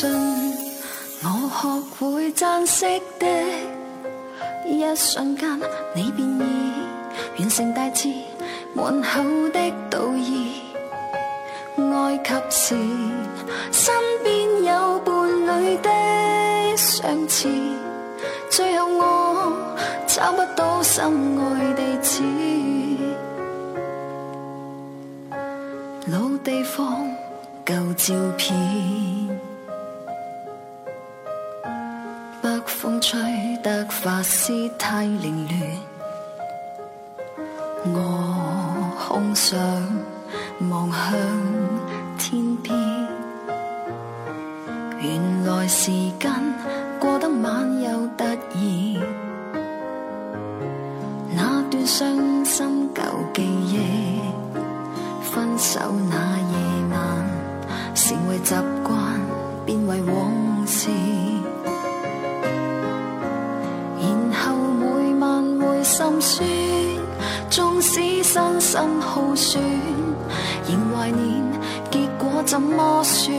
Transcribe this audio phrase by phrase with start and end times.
[0.00, 0.08] 信
[1.22, 1.68] 我学
[2.08, 2.86] 会珍惜
[3.18, 3.26] 的
[4.66, 5.46] 一瞬间，
[5.94, 6.40] 你便已
[7.38, 8.08] 完成大志，
[8.72, 9.08] 满口
[9.52, 10.62] 的道义，
[11.76, 12.74] 爱及时
[13.70, 13.92] 身
[14.24, 15.12] 边有伴
[15.62, 15.90] 侣的
[16.78, 17.50] 相似，
[18.48, 19.52] 最后我
[20.06, 21.02] 找不到心
[21.38, 22.22] 爱地址，
[26.10, 27.06] 老地方
[27.66, 29.09] 旧照片。
[34.32, 35.60] 思太凌乱，
[37.82, 39.58] 我空想
[40.70, 41.12] 望向
[42.16, 42.72] 天边，
[45.02, 46.49] 原来时间。
[68.80, 69.62] 心好损，
[70.66, 71.42] 仍怀念，
[71.90, 73.36] 结果怎么算？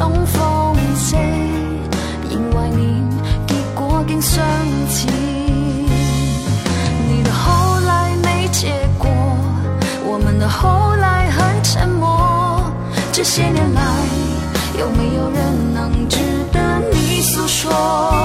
[0.00, 1.14] 东风，式，
[2.30, 2.80] 仍怀念，
[3.46, 4.42] 结果竟相
[4.88, 5.06] 似。
[7.06, 9.10] 你的后来没结果，
[10.06, 12.62] 我们的后来很沉默。
[13.12, 13.82] 这些年来，
[14.78, 16.16] 有没有人能值
[16.50, 18.18] 得你诉说？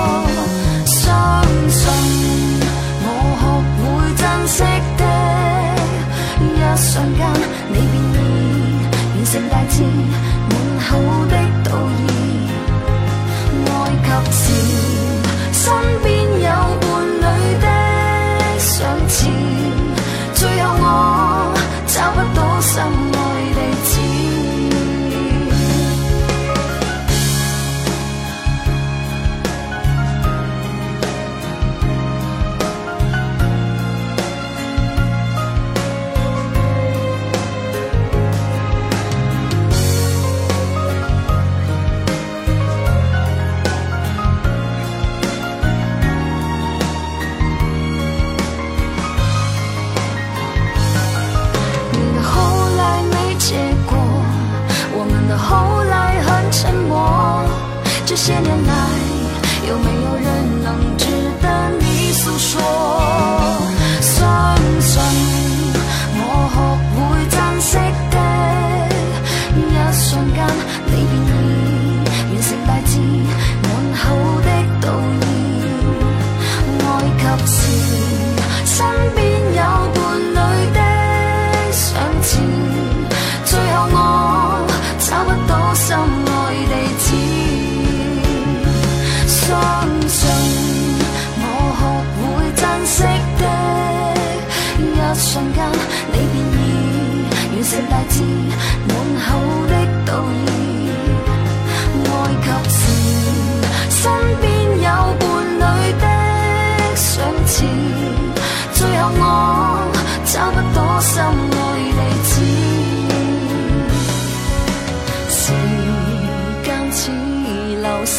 [58.18, 58.85] 这些年来。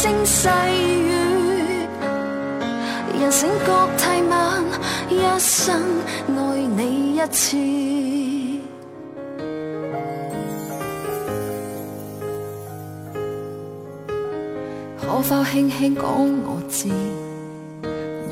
[0.08, 1.12] 听细雨，
[3.20, 4.62] 人醒觉太晚，
[5.10, 5.74] 一生
[6.28, 7.56] 爱你一次，
[15.00, 16.88] 可否轻轻讲我知？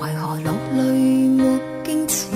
[0.01, 2.27] 为何落泪没坚持？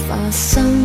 [0.08, 0.83] 发生。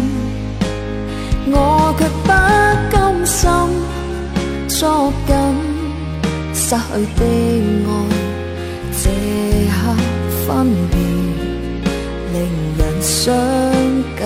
[6.71, 6.81] 失去
[7.19, 7.27] 的爱，
[9.01, 9.03] 这
[9.73, 9.77] 刻
[10.45, 10.47] 分
[10.91, 10.93] 别，
[12.31, 12.35] 令
[12.77, 13.25] 人伤
[14.15, 14.21] 感。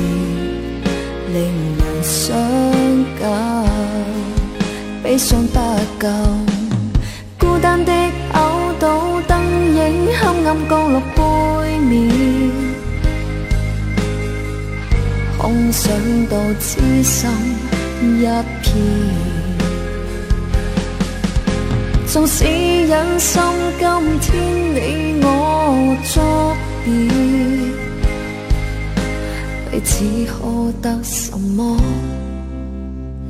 [1.33, 2.41] 令人伤
[3.19, 3.65] 感，
[5.03, 5.59] 悲伤不
[5.99, 6.07] 够，
[7.37, 7.91] 孤单的
[8.33, 9.43] 偶岛，灯
[9.75, 12.11] 影黑暗降落背面，
[15.37, 15.91] 空想
[16.27, 17.29] 到痴心
[18.21, 18.23] 一
[18.63, 19.30] 片。
[22.11, 22.43] 纵使
[22.87, 23.41] 忍心，
[23.79, 26.53] 今天你我作
[26.83, 26.91] 别，
[29.71, 30.45] 彼此可
[30.81, 31.77] 得什么？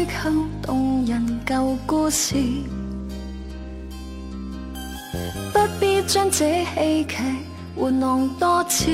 [0.00, 0.30] 虚构
[0.62, 2.34] 动人旧故事，
[5.52, 7.16] 不必将这戏剧
[7.76, 8.88] 玩弄多次。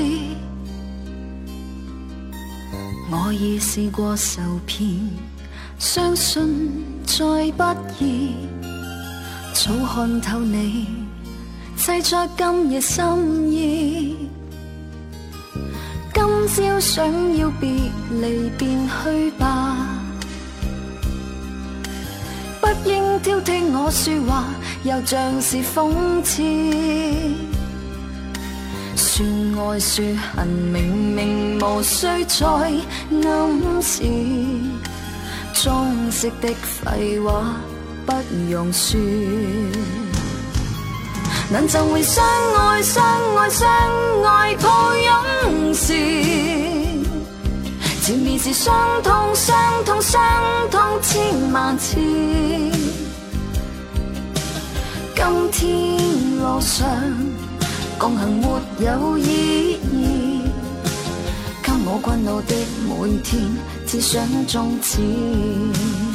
[3.09, 4.99] 我已试过受骗，
[5.79, 6.69] 相信
[7.05, 7.23] 再
[7.55, 8.33] 不易，
[9.53, 10.87] 早看透你
[11.77, 14.17] 制作今夜心意。
[16.13, 17.69] 今朝想要别
[18.09, 19.86] 离便去吧。
[22.87, 24.45] 应挑剔我说话，
[24.83, 25.91] 又像是讽
[26.23, 26.41] 刺。
[28.95, 29.25] 说
[29.71, 34.03] 爱说恨，明明无需再暗示。
[35.53, 37.57] 装饰的废话
[38.05, 38.13] 不
[38.49, 38.97] 用说，
[41.51, 43.03] 难就会相爱，相
[43.35, 43.67] 爱，相
[44.23, 46.76] 爱，抱拥时。
[48.07, 48.73] 前面是伤
[49.03, 50.23] 痛，伤痛，伤
[50.71, 51.97] 痛千万次。
[51.99, 52.71] 今
[55.51, 55.97] 天
[56.39, 56.89] 路上
[57.99, 58.39] 共行
[58.79, 59.23] 没有意
[59.91, 60.41] 义，
[61.61, 62.55] 给我困扰的
[62.87, 63.41] 每天
[63.85, 66.06] 只想终止。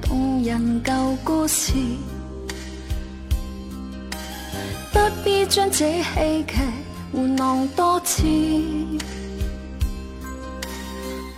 [0.00, 1.72] 动人旧故事，
[4.92, 6.54] 不必将这戏剧
[7.12, 8.24] 玩弄多次。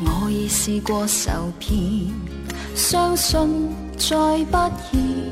[0.04, 1.80] 我已试过受骗，
[2.74, 4.16] 相信再
[4.50, 4.56] 不
[4.92, 5.28] 易，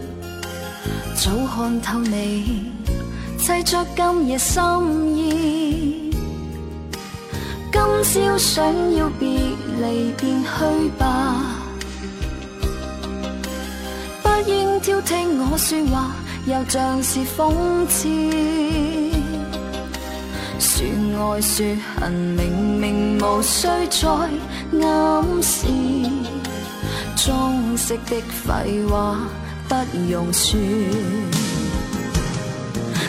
[1.16, 2.70] 早看透你，
[3.38, 6.10] 制作今夜心意。
[7.72, 7.80] 今
[8.24, 9.30] 宵想要别
[9.78, 11.59] 离便去吧。
[14.82, 16.10] 挑听我说话，
[16.46, 17.52] 又像是讽
[17.86, 18.08] 刺。
[20.58, 25.66] 说爱说恨，明明无须再暗示。
[27.14, 29.18] 装饰的废话
[29.68, 29.74] 不
[30.10, 30.58] 用说，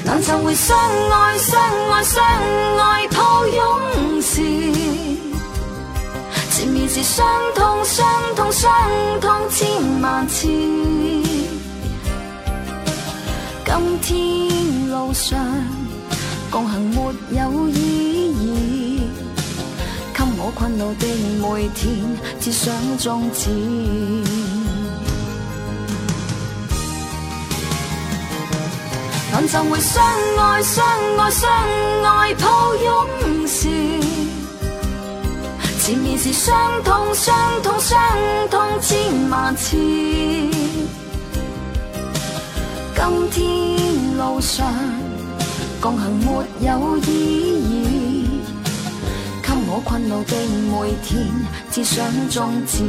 [0.04, 1.58] 难寻回相爱相
[1.94, 2.22] 爱相
[2.78, 4.44] 爱抱拥时。
[6.62, 7.26] 前面是伤
[7.56, 8.72] 痛，伤痛，伤
[9.20, 9.68] 痛千
[10.00, 10.46] 万次。
[10.46, 11.44] 今
[14.04, 15.40] 天路上
[16.52, 19.02] 共行没有意义，
[20.14, 21.08] 给我困恼的
[21.42, 21.96] 每天
[22.40, 23.50] 只想终止。
[29.34, 30.04] 但怎会相
[30.38, 30.86] 爱，相
[31.18, 31.50] 爱，相
[32.20, 34.11] 爱抱拥时？
[35.94, 38.00] 缠绵是伤痛，伤痛，伤
[38.50, 39.76] 痛千万次。
[39.76, 40.48] 今
[43.30, 44.66] 天路上
[45.82, 47.12] 共行没有意
[47.60, 48.26] 义，
[49.44, 50.34] 给我困恼的
[50.72, 51.28] 每天
[51.74, 52.82] 只想终止。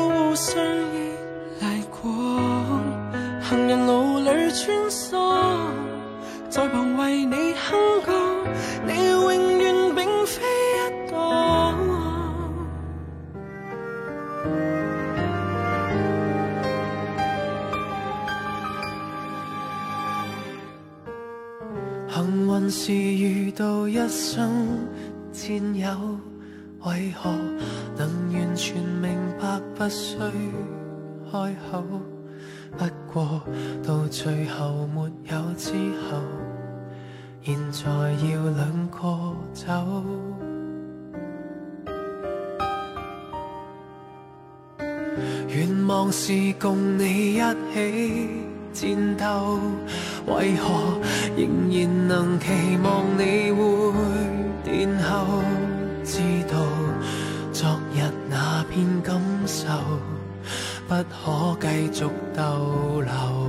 [34.25, 35.71] 最后没有之
[36.07, 36.19] 后，
[37.43, 38.99] 现在要两个
[39.53, 39.67] 走。
[45.49, 47.41] 愿望是共你一
[47.75, 48.27] 起
[48.97, 49.59] 战斗，
[50.35, 50.99] 为何
[51.37, 52.47] 仍然能期
[52.83, 53.93] 望你会
[54.63, 55.27] 殿后？
[56.03, 56.59] 知道
[57.53, 59.67] 昨日那片感受，
[60.89, 63.45] 不可继续逗留。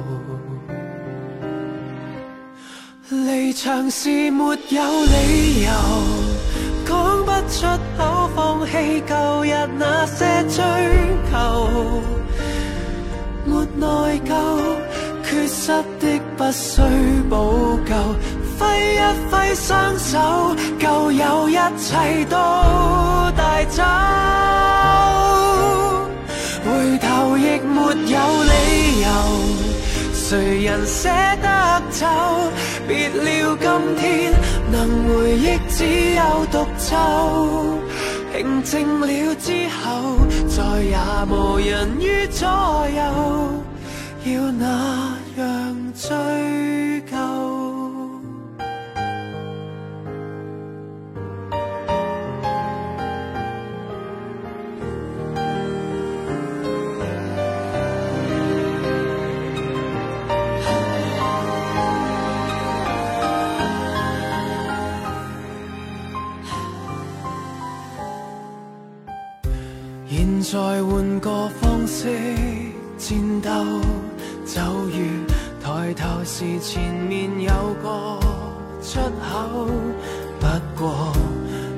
[3.10, 5.70] 离场是没有理由，
[6.88, 10.64] 讲不出口，放弃旧日那些追
[11.32, 11.70] 求，
[13.46, 13.88] 没内
[14.28, 14.72] 疚，
[15.24, 15.68] 缺失
[16.00, 16.82] 的不需
[17.30, 17.96] 补救，
[18.58, 22.38] 挥一挥双手，旧有一切都
[23.38, 23.84] 带走，
[26.64, 29.02] 回头亦没有理
[29.70, 29.75] 由。
[30.28, 31.08] 谁人舍
[31.44, 32.04] 得走？
[32.88, 34.34] 别了，今天
[34.72, 37.78] 能回忆只有独奏。
[38.34, 40.98] 平静了之后，再也
[41.30, 46.10] 无人于左右，要那样追
[47.12, 47.65] 究。
[72.06, 72.12] 的
[73.00, 73.50] 战斗，
[74.46, 75.00] 就如
[75.62, 77.50] 抬头时前面有
[77.82, 78.20] 个
[78.84, 79.68] 出口。
[80.40, 80.46] 不
[80.80, 81.12] 过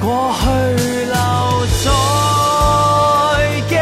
[0.00, 0.48] 过去
[1.04, 1.20] 留
[1.84, 1.92] 在
[3.68, 3.76] 镜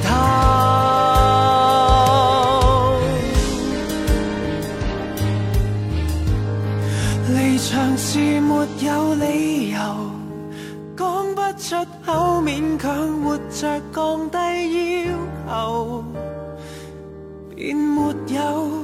[0.00, 2.98] 头。
[7.32, 9.78] 离场是没有理由，
[10.96, 15.14] 讲不出口，勉强活着降低要
[15.48, 16.02] 求，
[17.54, 18.83] 便没有。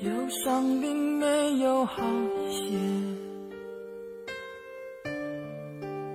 [0.00, 0.10] 忧
[0.42, 1.26] 伤并没
[1.58, 2.02] 有好
[2.40, 2.62] 一些。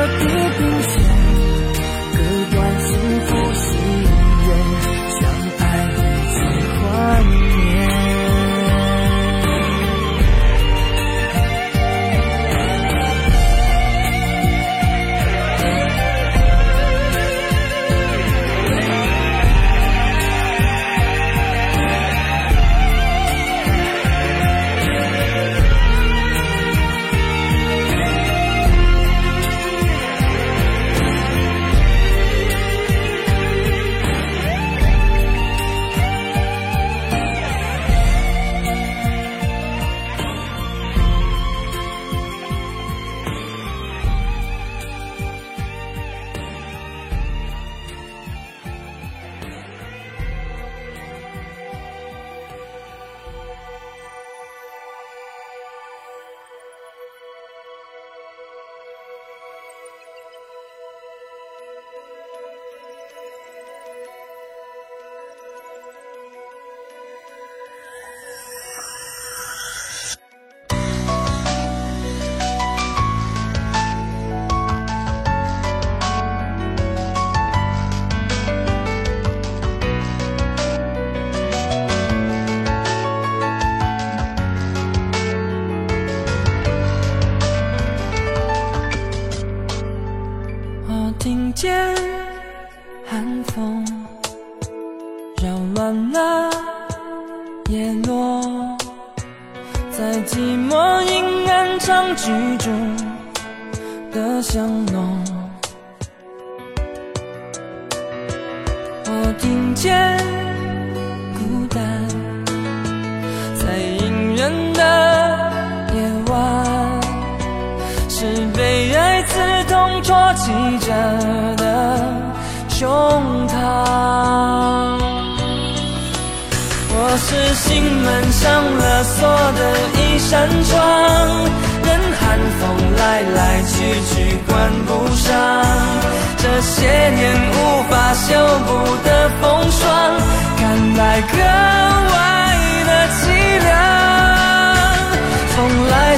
[0.03, 0.42] therapy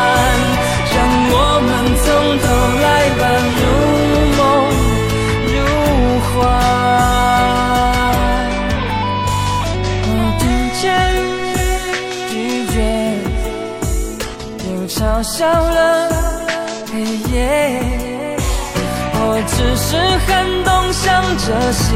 [21.46, 21.92] 这西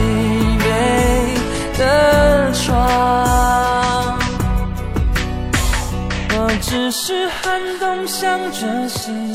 [0.59, 4.19] 北的窗，
[6.35, 9.28] 我只是寒冬向着西。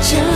[0.09, 0.36] 想。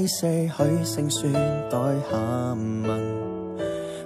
[0.00, 1.32] 第四许胜算
[1.68, 1.76] 待
[2.08, 2.16] 下
[2.54, 3.56] 文，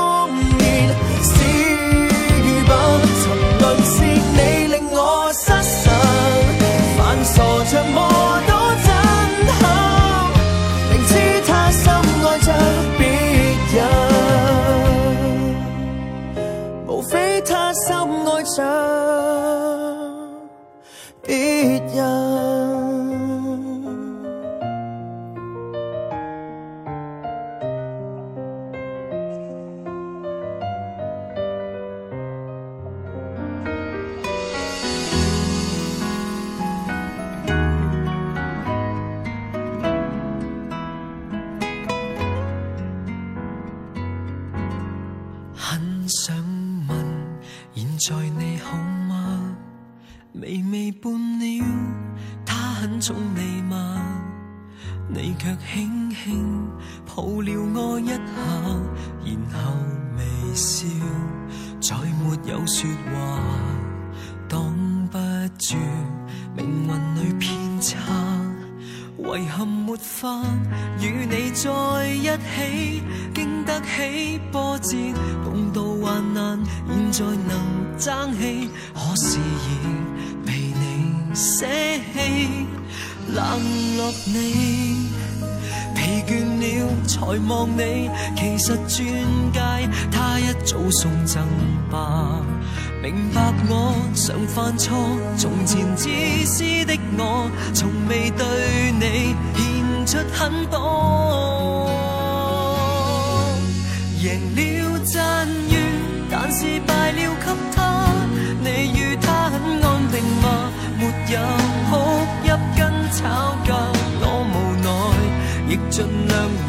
[115.89, 116.64] 尽量。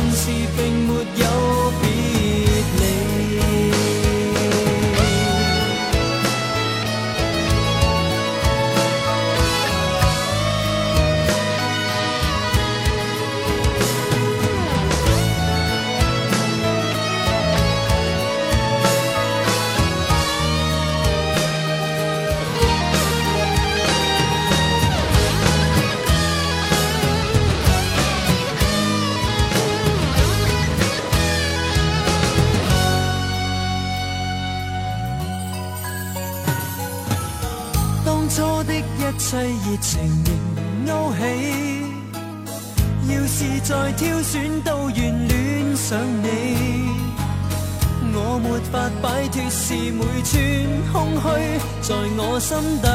[52.50, 52.88] 心底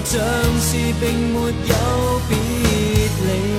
[0.08, 0.20] 像
[0.60, 2.38] 是并没有别
[3.16, 3.55] 离。